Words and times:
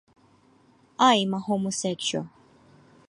I'm 0.97 1.31
a 1.35 1.37
homosexual. 1.39 2.31